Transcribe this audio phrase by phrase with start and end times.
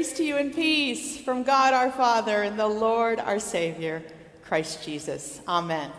[0.00, 4.02] Grace to you and peace from God our Father and the Lord our Savior,
[4.42, 5.42] Christ Jesus.
[5.46, 5.90] Amen.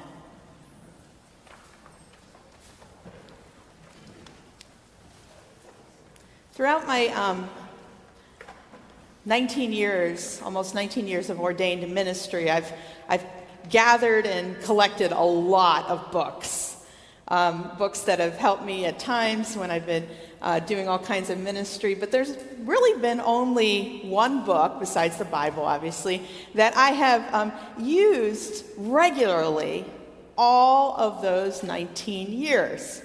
[6.54, 7.48] Throughout my um,
[9.26, 12.74] 19 years, almost 19 years of ordained ministry, I've,
[13.08, 13.26] I've
[13.70, 16.71] gathered and collected a lot of books.
[17.32, 20.06] Um, books that have helped me at times when I've been
[20.42, 25.24] uh, doing all kinds of ministry, but there's really been only one book, besides the
[25.24, 26.24] Bible, obviously,
[26.56, 29.86] that I have um, used regularly
[30.38, 33.02] all of those 19 years.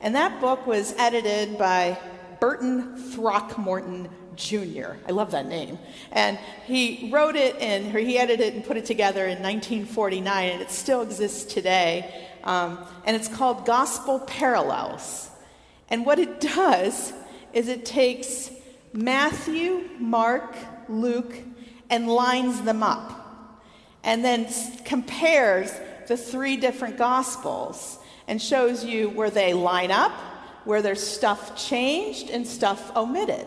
[0.00, 1.98] And that book was edited by
[2.40, 4.08] Burton Throckmorton
[4.38, 4.92] Jr.
[5.06, 5.78] I love that name.
[6.12, 10.62] And he wrote it and he edited it and put it together in 1949, and
[10.62, 12.28] it still exists today.
[12.44, 15.30] Um, and it's called Gospel Parallels.
[15.90, 17.12] And what it does
[17.52, 18.50] is it takes
[18.92, 20.56] Matthew, Mark,
[20.88, 21.34] Luke,
[21.90, 23.62] and lines them up,
[24.04, 24.46] and then
[24.84, 25.72] compares
[26.06, 30.12] the three different gospels and shows you where they line up,
[30.64, 33.46] where there's stuff changed and stuff omitted.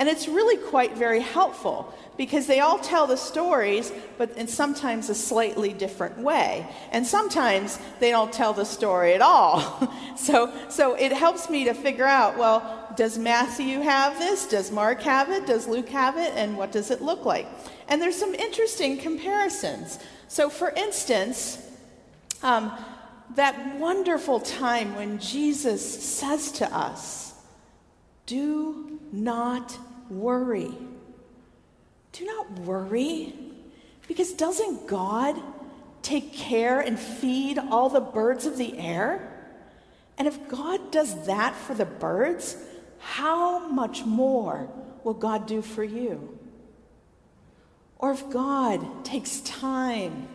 [0.00, 5.10] And it's really quite very helpful because they all tell the stories, but in sometimes
[5.10, 6.66] a slightly different way.
[6.90, 9.92] And sometimes they don't tell the story at all.
[10.16, 14.46] so, so it helps me to figure out well, does Matthew have this?
[14.46, 15.46] Does Mark have it?
[15.46, 16.32] Does Luke have it?
[16.34, 17.46] And what does it look like?
[17.86, 19.98] And there's some interesting comparisons.
[20.28, 21.58] So, for instance,
[22.42, 22.72] um,
[23.34, 27.34] that wonderful time when Jesus says to us,
[28.24, 29.76] Do not
[30.10, 30.72] worry.
[32.12, 33.34] Do not worry,
[34.08, 35.40] because doesn't God
[36.02, 39.26] take care and feed all the birds of the air?
[40.18, 42.56] And if God does that for the birds,
[42.98, 44.68] how much more
[45.04, 46.38] will God do for you?
[47.98, 50.28] Or if God takes time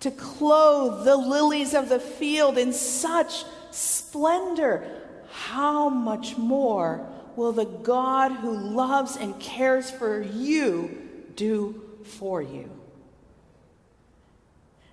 [0.00, 4.84] to clothe the lilies of the field in such splendor,
[5.30, 7.06] how much more
[7.36, 10.98] will the God who loves and cares for you
[11.36, 12.70] do for you.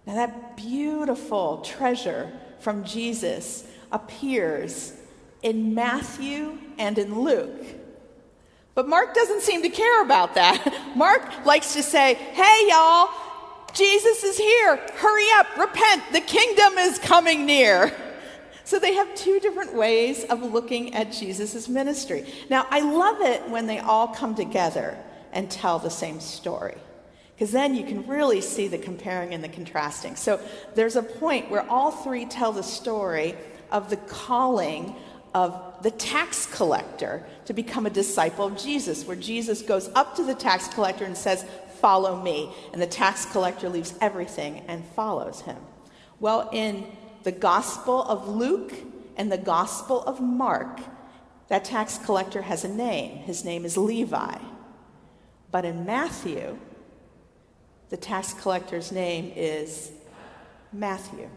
[0.05, 4.93] Now, that beautiful treasure from Jesus appears
[5.43, 7.65] in Matthew and in Luke.
[8.75, 10.73] But Mark doesn't seem to care about that.
[10.95, 13.09] Mark likes to say, hey, y'all,
[13.73, 14.77] Jesus is here.
[14.95, 16.03] Hurry up, repent.
[16.11, 17.95] The kingdom is coming near.
[18.69, 22.31] So they have two different ways of looking at Jesus' ministry.
[22.51, 24.95] Now, I love it when they all come together
[25.31, 26.77] and tell the same story.
[27.33, 30.15] Because then you can really see the comparing and the contrasting.
[30.15, 30.39] So
[30.75, 33.33] there's a point where all three tell the story
[33.71, 34.95] of the calling
[35.33, 40.23] of the tax collector to become a disciple of Jesus, where Jesus goes up to
[40.23, 41.43] the tax collector and says,
[41.81, 42.53] Follow me.
[42.71, 45.57] And the tax collector leaves everything and follows him.
[46.19, 46.85] Well, in
[47.23, 48.73] the Gospel of Luke
[49.17, 50.79] and the Gospel of Mark,
[51.47, 53.17] that tax collector has a name.
[53.17, 54.37] His name is Levi.
[55.51, 56.57] But in Matthew,
[57.89, 59.91] the tax collector's name is
[60.71, 61.27] Matthew.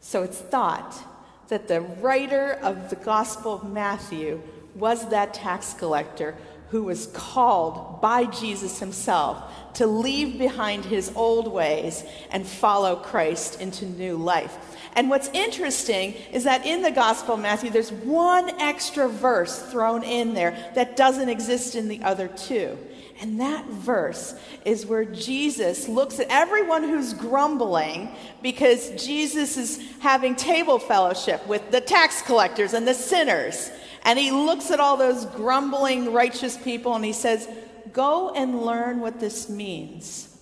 [0.00, 1.04] So it's thought
[1.48, 4.42] that the writer of the Gospel of Matthew
[4.74, 6.36] was that tax collector
[6.70, 9.42] who was called by Jesus himself
[9.74, 14.56] to leave behind his old ways and follow Christ into new life.
[14.94, 20.02] And what's interesting is that in the Gospel of Matthew, there's one extra verse thrown
[20.02, 22.76] in there that doesn't exist in the other two.
[23.20, 24.34] And that verse
[24.64, 28.10] is where Jesus looks at everyone who's grumbling
[28.42, 33.70] because Jesus is having table fellowship with the tax collectors and the sinners.
[34.08, 37.46] And he looks at all those grumbling righteous people and he says,
[37.92, 40.34] Go and learn what this means.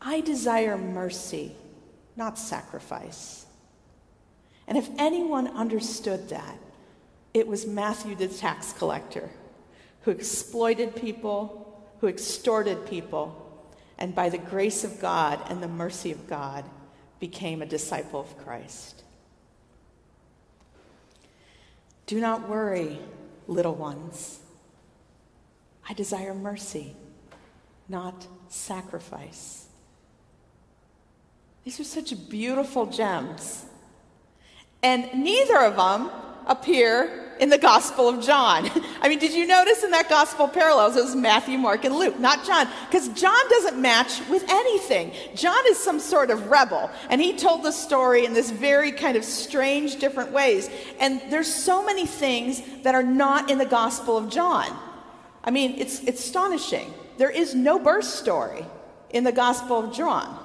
[0.00, 1.54] I desire mercy,
[2.16, 3.46] not sacrifice.
[4.66, 6.58] And if anyone understood that,
[7.32, 9.30] it was Matthew the tax collector
[10.00, 13.64] who exploited people, who extorted people,
[13.96, 16.64] and by the grace of God and the mercy of God
[17.20, 19.01] became a disciple of Christ.
[22.06, 22.98] Do not worry,
[23.46, 24.40] little ones.
[25.88, 26.94] I desire mercy,
[27.88, 29.66] not sacrifice.
[31.64, 33.64] These are such beautiful gems.
[34.82, 36.10] And neither of them
[36.46, 38.70] appear in the Gospel of John.
[39.00, 42.18] I mean, did you notice in that Gospel parallels it was Matthew, Mark, and Luke,
[42.18, 42.68] not John?
[42.88, 45.12] Because John doesn't match with anything.
[45.34, 49.16] John is some sort of rebel, and he told the story in this very kind
[49.16, 50.70] of strange, different ways.
[51.00, 54.76] And there's so many things that are not in the Gospel of John.
[55.44, 56.92] I mean, it's, it's astonishing.
[57.18, 58.64] There is no birth story
[59.10, 60.38] in the Gospel of John.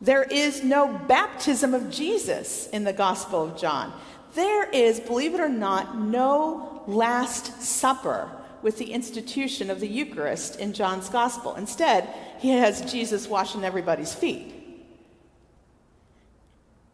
[0.00, 3.92] There is no baptism of Jesus in the Gospel of John.
[4.36, 8.30] There is, believe it or not, no Last Supper
[8.60, 11.54] with the institution of the Eucharist in John's Gospel.
[11.54, 12.06] Instead,
[12.38, 14.52] he has Jesus washing everybody's feet.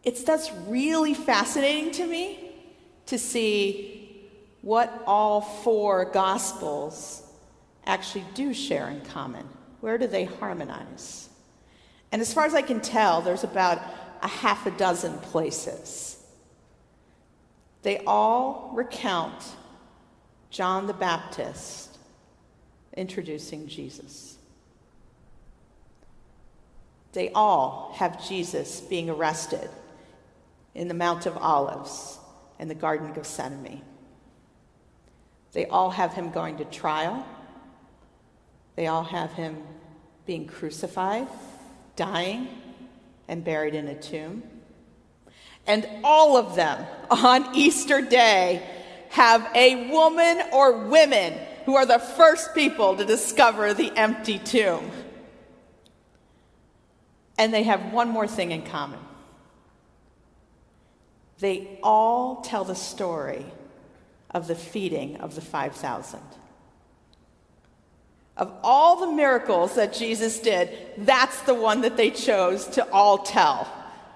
[0.04, 2.52] It's that's really fascinating to me
[3.06, 4.30] to see
[4.60, 7.24] what all four Gospels
[7.84, 9.48] actually do share in common.
[9.80, 11.28] Where do they harmonize?
[12.12, 13.82] And as far as I can tell, there's about
[14.22, 16.21] a half a dozen places.
[17.82, 19.42] They all recount
[20.50, 21.98] John the Baptist
[22.96, 24.36] introducing Jesus.
[27.12, 29.68] They all have Jesus being arrested
[30.74, 32.18] in the Mount of Olives
[32.58, 33.82] and the Garden of Gethsemane.
[35.52, 37.26] They all have him going to trial.
[38.76, 39.62] They all have him
[40.24, 41.28] being crucified,
[41.96, 42.48] dying,
[43.28, 44.42] and buried in a tomb.
[45.66, 48.62] And all of them on Easter Day
[49.10, 51.34] have a woman or women
[51.66, 54.90] who are the first people to discover the empty tomb.
[57.38, 58.98] And they have one more thing in common
[61.42, 63.44] they all tell the story
[64.30, 66.20] of the feeding of the 5,000.
[68.36, 73.18] Of all the miracles that Jesus did, that's the one that they chose to all
[73.18, 73.66] tell.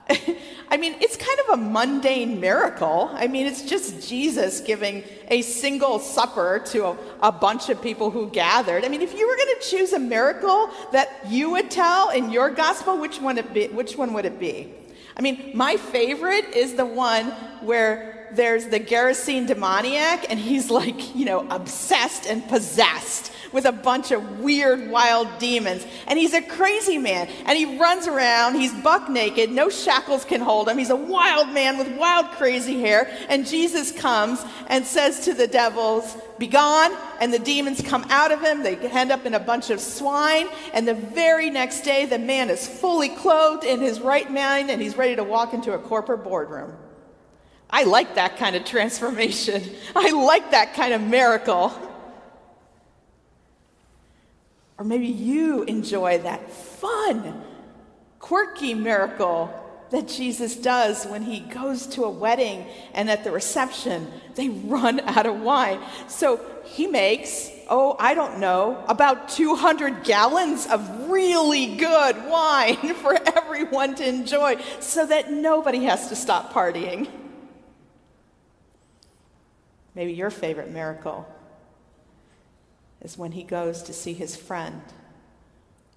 [0.68, 3.10] I mean, it's kind of a mundane miracle.
[3.12, 8.10] I mean, it's just Jesus giving a single supper to a, a bunch of people
[8.10, 8.84] who gathered.
[8.84, 12.30] I mean, if you were going to choose a miracle that you would tell in
[12.30, 14.72] your gospel, which one, it be, which one would it be?
[15.16, 17.26] I mean, my favorite is the one
[17.60, 23.72] where there's the Gerasene demoniac, and he's like, you know, obsessed and possessed with a
[23.72, 25.86] bunch of weird, wild demons.
[26.06, 27.28] And he's a crazy man.
[27.46, 28.56] And he runs around.
[28.56, 29.50] He's buck naked.
[29.50, 30.78] No shackles can hold him.
[30.78, 33.10] He's a wild man with wild, crazy hair.
[33.28, 36.92] And Jesus comes and says to the devils, Be gone.
[37.20, 38.62] And the demons come out of him.
[38.62, 40.48] They end up in a bunch of swine.
[40.74, 44.82] And the very next day, the man is fully clothed in his right mind and
[44.82, 46.72] he's ready to walk into a corporate boardroom.
[47.68, 49.62] I like that kind of transformation.
[49.96, 51.72] I like that kind of miracle.
[54.78, 57.42] Or maybe you enjoy that fun,
[58.18, 64.10] quirky miracle that Jesus does when he goes to a wedding and at the reception
[64.34, 65.80] they run out of wine.
[66.08, 73.16] So he makes, oh, I don't know, about 200 gallons of really good wine for
[73.36, 77.08] everyone to enjoy so that nobody has to stop partying.
[79.94, 81.26] Maybe your favorite miracle
[83.00, 84.82] is when he goes to see his friend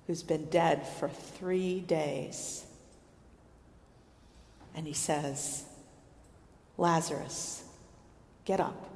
[0.08, 2.66] who's been dead for three days.
[4.76, 5.66] And he says,
[6.78, 7.64] Lazarus,
[8.46, 8.90] get up.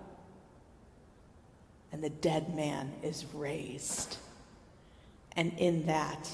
[1.91, 4.17] And the dead man is raised.
[5.35, 6.29] And in that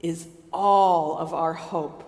[0.00, 2.04] is all of our hope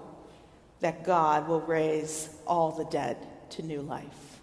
[0.80, 3.16] that God will raise all the dead
[3.50, 4.40] to new life.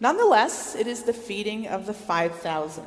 [0.00, 2.84] Nonetheless, it is the feeding of the 5,000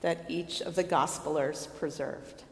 [0.00, 2.42] that each of the gospelers preserved.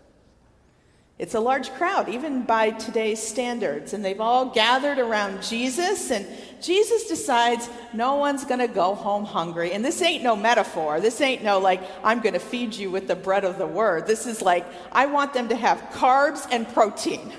[1.21, 6.27] It's a large crowd, even by today's standards, and they've all gathered around Jesus, and
[6.63, 9.73] Jesus decides no one's going to go home hungry.
[9.73, 10.99] And this ain't no metaphor.
[10.99, 14.07] This ain't no like, I'm going to feed you with the bread of the word.
[14.07, 17.31] This is like, I want them to have carbs and protein.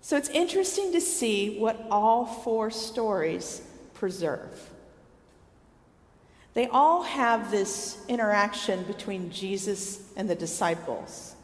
[0.00, 3.62] So it's interesting to see what all four stories
[3.94, 4.70] preserve.
[6.54, 11.34] They all have this interaction between Jesus and the disciples,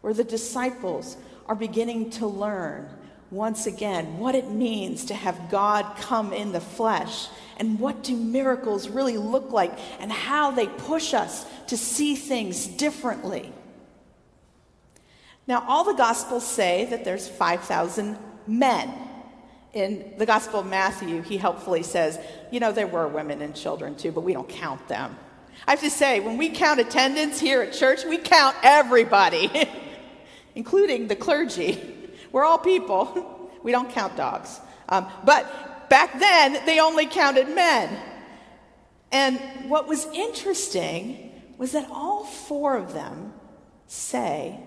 [0.00, 1.16] where the disciples
[1.46, 2.88] are beginning to learn
[3.30, 7.28] once again what it means to have God come in the flesh
[7.58, 12.66] and what do miracles really look like and how they push us to see things
[12.66, 13.52] differently.
[15.46, 18.16] Now, all the Gospels say that there's 5,000
[18.46, 18.92] men
[19.74, 22.18] in the Gospel of Matthew, he helpfully says,
[22.50, 25.16] you know, there were women and children too, but we don't count them.
[25.66, 29.68] I have to say, when we count attendance here at church, we count everybody,
[30.54, 32.10] including the clergy.
[32.32, 33.50] We're all people.
[33.62, 34.60] We don't count dogs.
[34.88, 37.98] Um, but back then, they only counted men.
[39.10, 39.38] And
[39.68, 43.32] what was interesting was that all four of them
[43.86, 44.60] say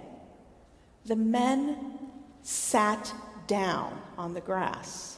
[1.06, 2.00] the men
[2.42, 3.14] sat
[3.48, 5.18] down on the grass.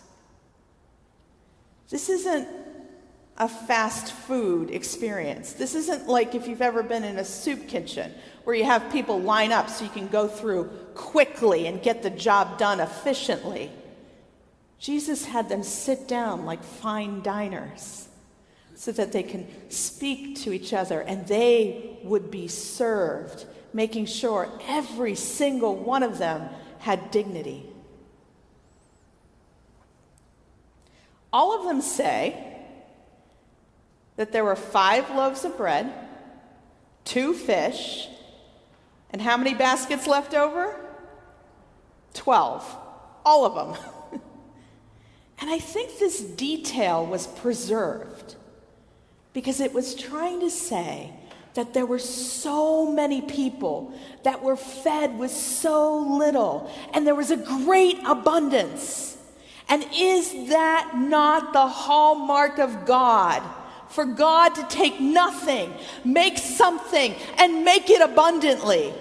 [1.89, 2.47] This isn't
[3.37, 5.53] a fast food experience.
[5.53, 9.19] This isn't like if you've ever been in a soup kitchen where you have people
[9.19, 13.71] line up so you can go through quickly and get the job done efficiently.
[14.77, 18.09] Jesus had them sit down like fine diners
[18.75, 24.49] so that they can speak to each other and they would be served, making sure
[24.67, 27.68] every single one of them had dignity.
[31.31, 32.57] All of them say
[34.15, 35.91] that there were five loaves of bread,
[37.05, 38.07] two fish,
[39.11, 40.75] and how many baskets left over?
[42.13, 42.63] Twelve.
[43.25, 44.21] All of them.
[45.39, 48.35] and I think this detail was preserved
[49.33, 51.13] because it was trying to say
[51.53, 53.93] that there were so many people
[54.23, 59.17] that were fed with so little, and there was a great abundance.
[59.69, 63.43] And is that not the hallmark of God?
[63.89, 65.73] For God to take nothing,
[66.03, 68.93] make something, and make it abundantly.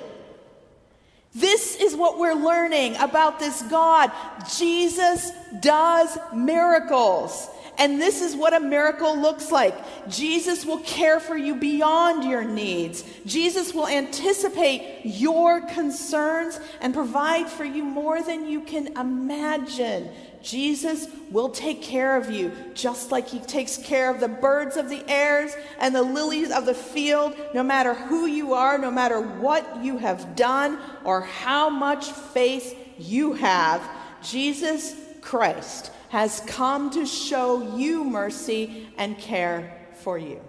[1.35, 4.11] This is what we're learning about this God.
[4.57, 7.49] Jesus does miracles.
[7.79, 9.75] And this is what a miracle looks like.
[10.09, 13.05] Jesus will care for you beyond your needs.
[13.25, 20.11] Jesus will anticipate your concerns and provide for you more than you can imagine.
[20.43, 24.89] Jesus will take care of you just like he takes care of the birds of
[24.89, 29.21] the airs and the lilies of the field, no matter who you are, no matter
[29.21, 33.83] what you have done or how much faith you have.
[34.23, 40.41] Jesus Christ has come to show you mercy and care for you.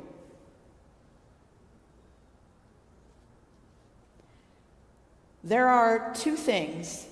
[5.43, 7.05] There are two things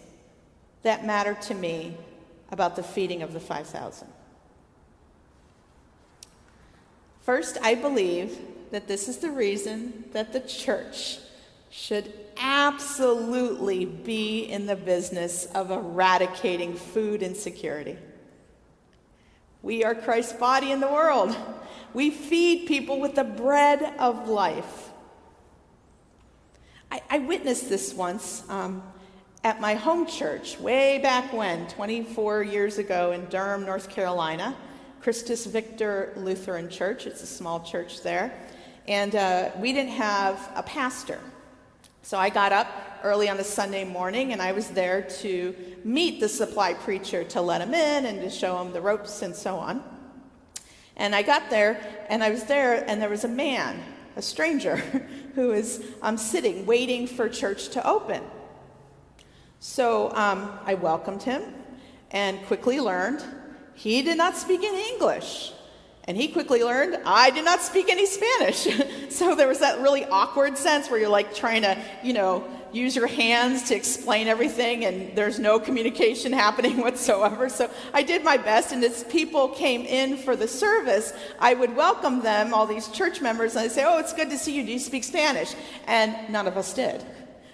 [0.83, 1.97] that matter to me
[2.51, 4.07] about the feeding of the 5,000.
[7.21, 8.37] First, I believe
[8.71, 11.19] that this is the reason that the church
[11.69, 17.97] should absolutely be in the business of eradicating food insecurity.
[19.61, 21.35] We are Christ's body in the world.
[21.93, 24.89] We feed people with the bread of life.
[26.91, 28.83] I, I witnessed this once um,
[29.47, 34.53] at my home church, way back when, 24 years ago in Durham, North Carolina,
[34.99, 37.07] Christus Victor Lutheran Church.
[37.07, 38.37] It's a small church there.
[38.89, 41.21] And uh, we didn't have a pastor.
[42.01, 42.67] So I got up
[43.03, 47.39] early on a Sunday morning and I was there to meet the supply preacher to
[47.39, 49.81] let him in and to show him the ropes and so on.
[50.97, 53.81] And I got there and I was there and there was a man,
[54.17, 54.75] a stranger,
[55.35, 58.21] who was um, sitting waiting for church to open.
[59.59, 61.41] So um, I welcomed him
[62.11, 63.23] and quickly learned
[63.73, 65.51] he did not speak any English.
[66.05, 68.67] And he quickly learned I did not speak any Spanish.
[69.09, 72.95] so there was that really awkward sense where you're like trying to, you know, use
[72.95, 77.49] your hands to explain everything and there's no communication happening whatsoever.
[77.49, 78.71] So I did my best.
[78.71, 83.21] And as people came in for the service, I would welcome them, all these church
[83.21, 84.65] members, and I'd say, Oh, it's good to see you.
[84.65, 85.55] Do you speak Spanish?
[85.87, 87.03] And none of us did.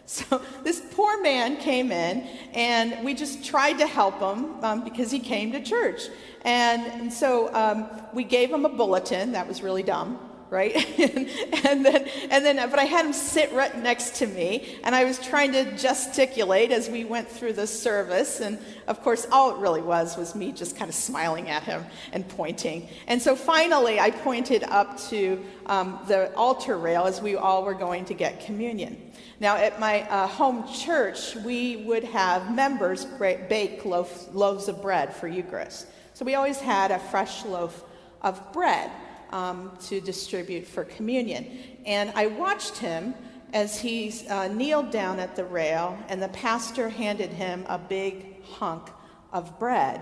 [0.13, 5.09] So this poor man came in, and we just tried to help him um, because
[5.11, 6.09] he came to church.
[6.43, 9.31] And, and so um, we gave him a bulletin.
[9.31, 10.19] That was really dumb,
[10.53, 10.75] right?
[11.65, 15.03] and, then, and then, but I had him sit right next to me, and I
[15.03, 18.39] was trying to gesticulate as we went through the service.
[18.39, 21.83] And of course, all it really was was me just kind of smiling at him
[22.11, 22.87] and pointing.
[23.07, 27.73] And so finally, I pointed up to um, the altar rail as we all were
[27.73, 29.11] going to get communion.
[29.39, 35.15] Now, at my uh, home church, we would have members bake loaf, loaves of bread
[35.15, 35.87] for Eucharist.
[36.13, 37.83] So we always had a fresh loaf
[38.21, 38.91] of bread
[39.33, 41.45] um, to distribute for communion.
[41.85, 43.15] And I watched him
[43.51, 48.43] as he uh, kneeled down at the rail, and the pastor handed him a big
[48.43, 48.89] hunk
[49.31, 49.99] of bread,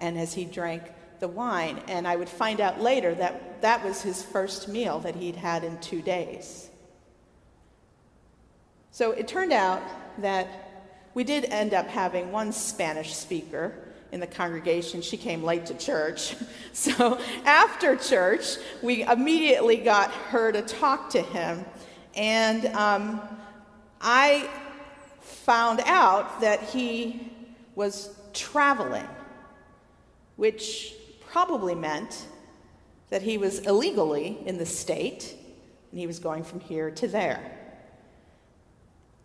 [0.00, 0.82] and as he drank
[1.18, 1.80] the wine.
[1.88, 5.64] And I would find out later that that was his first meal that he'd had
[5.64, 6.68] in two days.
[8.90, 9.82] So it turned out
[10.18, 10.46] that
[11.14, 13.74] we did end up having one Spanish speaker
[14.14, 15.02] in the congregation.
[15.02, 16.36] She came late to church.
[16.72, 21.64] So after church, we immediately got her to talk to him.
[22.16, 23.20] And um,
[24.00, 24.50] I
[25.20, 27.30] found out that he
[27.76, 29.06] was traveling,
[30.34, 30.94] which
[31.30, 32.26] probably meant
[33.10, 35.36] that he was illegally in the state
[35.92, 37.40] and he was going from here to there.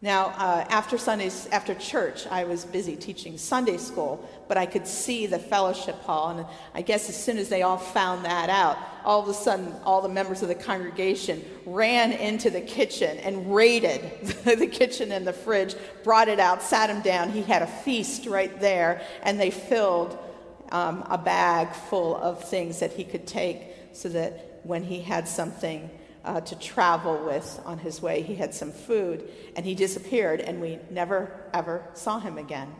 [0.02, 4.88] Now, uh, after Sundays, after church, I was busy teaching Sunday school, but I could
[4.88, 8.78] see the fellowship hall, and I guess as soon as they all found that out,
[9.04, 13.54] all of a sudden, all the members of the congregation ran into the kitchen and
[13.54, 15.76] raided the kitchen and the fridge,
[16.06, 17.30] brought it out, sat him down.
[17.30, 20.18] He had a feast right there, and they filled
[20.72, 25.28] um, a bag full of things that he could take so that when he had
[25.28, 25.90] something
[26.26, 28.22] uh, to travel with on his way.
[28.22, 32.74] He had some food and he disappeared, and we never ever saw him again.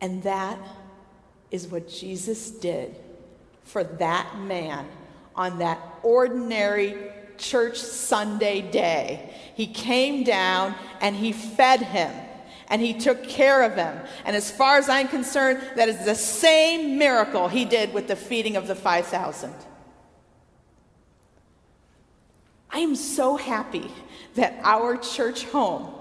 [0.00, 0.58] And that
[1.50, 2.96] is what Jesus did
[3.62, 4.86] for that man
[5.36, 6.96] on that ordinary
[7.38, 9.32] church Sunday day.
[9.54, 12.12] He came down and he fed him
[12.68, 13.98] and he took care of him.
[14.24, 18.16] And as far as I'm concerned, that is the same miracle he did with the
[18.16, 19.52] feeding of the 5,000.
[22.72, 23.90] I am so happy
[24.34, 25.92] that our church home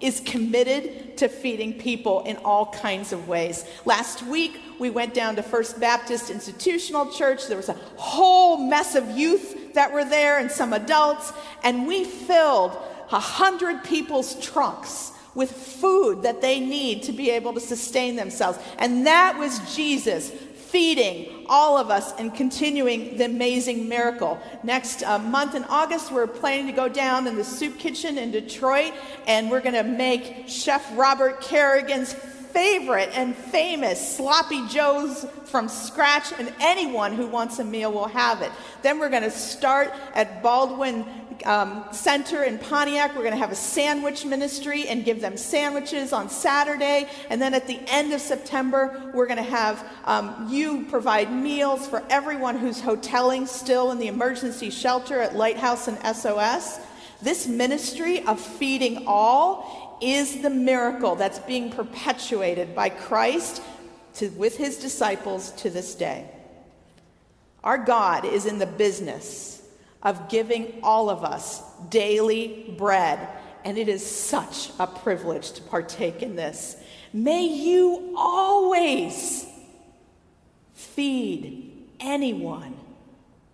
[0.00, 3.64] is committed to feeding people in all kinds of ways.
[3.84, 7.48] Last week, we went down to First Baptist Institutional Church.
[7.48, 11.32] There was a whole mess of youth that were there and some adults,
[11.64, 12.72] and we filled
[13.10, 18.58] a hundred people's trunks with food that they need to be able to sustain themselves.
[18.78, 20.30] And that was Jesus
[20.70, 24.38] feeding all of us and continuing the amazing miracle.
[24.62, 28.30] Next uh, month in August, we're planning to go down in the soup kitchen in
[28.30, 28.92] Detroit,
[29.26, 36.32] and we're going to make Chef Robert Kerrigan's favorite and famous sloppy joes from scratch
[36.38, 38.50] and anyone who wants a meal will have it
[38.82, 41.04] then we're going to start at baldwin
[41.46, 43.14] um, Center in Pontiac.
[43.14, 47.08] We're going to have a sandwich ministry and give them sandwiches on Saturday.
[47.30, 51.86] And then at the end of September, we're going to have um, you provide meals
[51.86, 56.80] for everyone who's hoteling still in the emergency shelter at Lighthouse and SOS.
[57.20, 63.62] This ministry of feeding all is the miracle that's being perpetuated by Christ
[64.14, 66.30] to, with his disciples to this day.
[67.64, 69.57] Our God is in the business
[70.02, 73.28] of giving all of us daily bread.
[73.64, 76.76] And it is such a privilege to partake in this.
[77.12, 79.46] May you always
[80.74, 82.76] feed anyone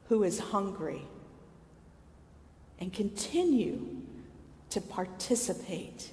[0.09, 1.03] who is hungry
[2.79, 4.03] and continue
[4.71, 6.11] to participate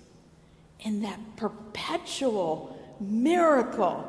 [0.79, 4.07] in that perpetual miracle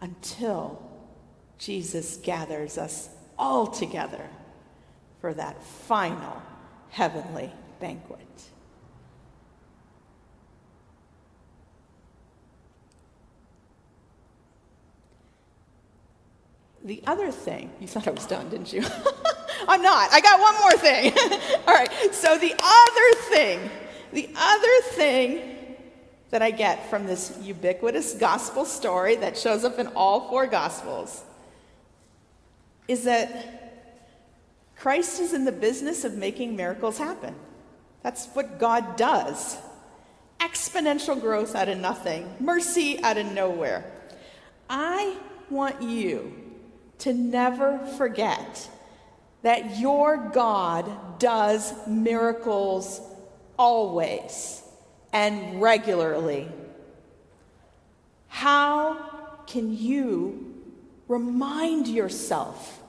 [0.00, 0.82] until
[1.58, 4.28] Jesus gathers us all together
[5.26, 6.40] for that final
[6.90, 8.20] heavenly banquet.
[16.84, 18.84] The other thing, you thought I was done, didn't you?
[19.68, 20.12] I'm not.
[20.12, 21.12] I got one more thing.
[21.66, 21.90] All right.
[22.14, 23.68] So, the other thing,
[24.12, 25.56] the other thing
[26.30, 31.24] that I get from this ubiquitous gospel story that shows up in all four gospels
[32.86, 33.65] is that
[34.76, 37.34] Christ is in the business of making miracles happen.
[38.02, 39.56] That's what God does.
[40.38, 43.90] Exponential growth out of nothing, mercy out of nowhere.
[44.68, 45.16] I
[45.50, 46.34] want you
[46.98, 48.68] to never forget
[49.42, 53.00] that your God does miracles
[53.58, 54.62] always
[55.12, 56.48] and regularly.
[58.28, 58.94] How
[59.46, 60.54] can you
[61.08, 62.80] remind yourself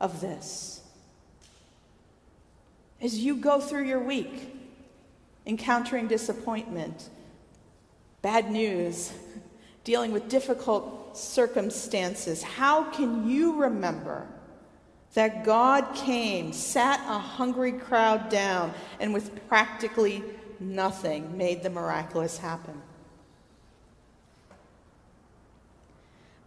[0.00, 0.75] of this?
[3.00, 4.54] As you go through your week,
[5.46, 7.08] encountering disappointment,
[8.22, 9.12] bad news,
[9.84, 14.26] dealing with difficult circumstances, how can you remember
[15.14, 20.22] that God came, sat a hungry crowd down, and with practically
[20.58, 22.82] nothing made the miraculous happen?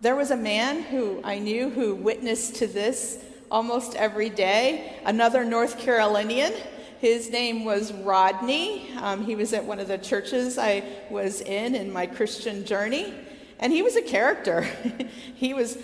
[0.01, 4.97] There was a man who I knew who witnessed to this almost every day.
[5.05, 6.53] Another North Carolinian,
[6.99, 8.91] his name was Rodney.
[8.97, 13.13] Um, he was at one of the churches I was in in my Christian journey.
[13.59, 14.61] And he was a character.
[15.35, 15.77] he was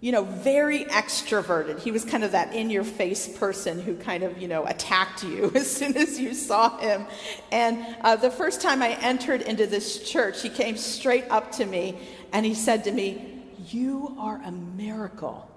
[0.00, 1.78] you know, very extroverted.
[1.78, 5.22] He was kind of that in your face person who kind of, you know, attacked
[5.22, 7.06] you as soon as you saw him.
[7.52, 11.66] And uh, the first time I entered into this church, he came straight up to
[11.66, 11.98] me
[12.32, 15.49] and he said to me, You are a miracle.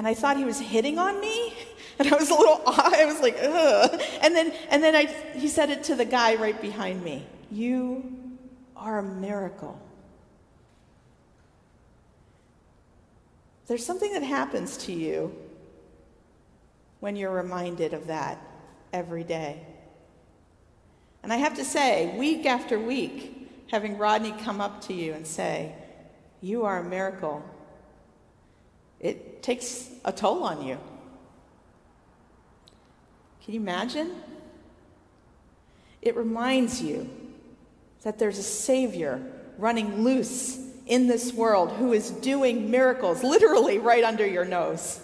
[0.00, 1.52] And I thought he was hitting on me.
[1.98, 4.00] And I was a little, I was like, ugh.
[4.22, 8.38] And then, and then I, he said it to the guy right behind me You
[8.74, 9.78] are a miracle.
[13.66, 15.36] There's something that happens to you
[17.00, 18.38] when you're reminded of that
[18.94, 19.60] every day.
[21.22, 25.26] And I have to say, week after week, having Rodney come up to you and
[25.26, 25.74] say,
[26.40, 27.44] You are a miracle,
[29.40, 30.76] it takes a toll on you.
[33.42, 34.14] Can you imagine?
[36.02, 37.08] It reminds you
[38.02, 39.18] that there's a Savior
[39.56, 45.00] running loose in this world who is doing miracles literally right under your nose.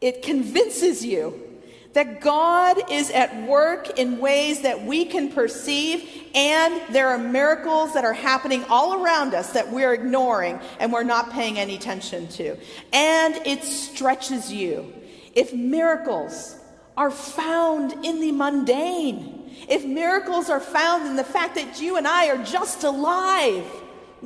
[0.00, 1.60] It convinces you
[1.92, 7.94] that God is at work in ways that we can perceive, and there are miracles
[7.94, 12.28] that are happening all around us that we're ignoring and we're not paying any attention
[12.28, 12.58] to.
[12.92, 14.92] And it stretches you.
[15.34, 16.58] If miracles
[16.94, 22.06] are found in the mundane, if miracles are found in the fact that you and
[22.06, 23.64] I are just alive,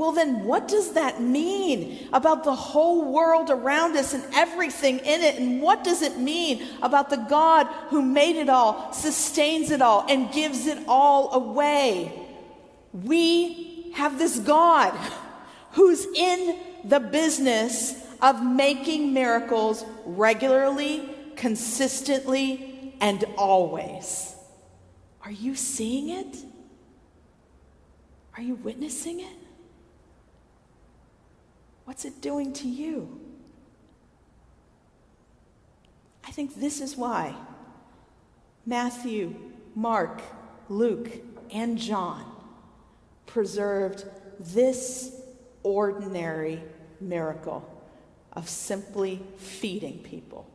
[0.00, 5.20] well, then, what does that mean about the whole world around us and everything in
[5.20, 5.38] it?
[5.38, 10.06] And what does it mean about the God who made it all, sustains it all,
[10.08, 12.18] and gives it all away?
[12.94, 14.98] We have this God
[15.72, 24.34] who's in the business of making miracles regularly, consistently, and always.
[25.26, 26.38] Are you seeing it?
[28.38, 29.49] Are you witnessing it?
[31.90, 33.20] What's it doing to you?
[36.24, 37.34] I think this is why
[38.64, 39.34] Matthew,
[39.74, 40.22] Mark,
[40.68, 41.10] Luke,
[41.52, 42.24] and John
[43.26, 44.04] preserved
[44.38, 45.20] this
[45.64, 46.62] ordinary
[47.00, 47.68] miracle
[48.34, 50.48] of simply feeding people.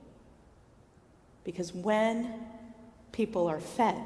[1.43, 2.33] Because when
[3.11, 4.01] people are fed,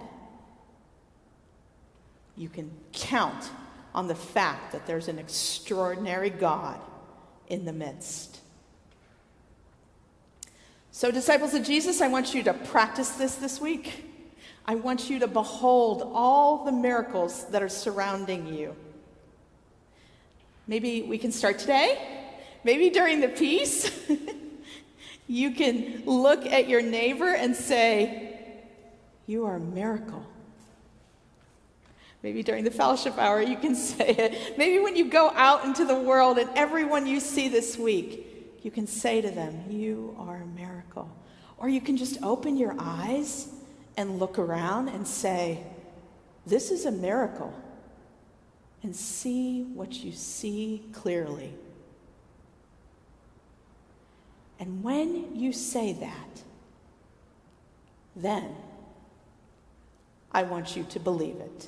[2.36, 3.52] you can count
[3.94, 6.82] on the fact that there's an extraordinary God
[7.50, 8.40] in the midst.
[10.92, 14.06] So, disciples of Jesus, I want you to practice this this week.
[14.66, 18.76] I want you to behold all the miracles that are surrounding you.
[20.68, 21.98] Maybe we can start today.
[22.64, 23.90] Maybe during the peace,
[25.28, 28.38] you can look at your neighbor and say,
[29.26, 30.24] You are a miracle.
[32.22, 34.58] Maybe during the fellowship hour, you can say it.
[34.58, 38.26] Maybe when you go out into the world and everyone you see this week,
[38.62, 41.10] you can say to them, You are a miracle.
[41.58, 43.50] Or you can just open your eyes
[43.98, 45.64] and look around and say,
[46.46, 47.54] This is a miracle.
[48.82, 51.54] And see what you see clearly.
[54.58, 56.44] And when you say that,
[58.16, 58.56] then
[60.32, 61.68] I want you to believe it.